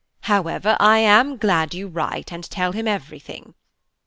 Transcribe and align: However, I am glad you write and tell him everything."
However, 0.21 0.77
I 0.79 0.97
am 0.97 1.37
glad 1.37 1.75
you 1.75 1.87
write 1.87 2.33
and 2.33 2.43
tell 2.49 2.71
him 2.71 2.87
everything." 2.87 3.53